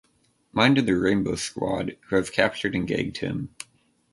[0.51, 3.49] Mind and the Rainbow Squad, who have captured and gagged him.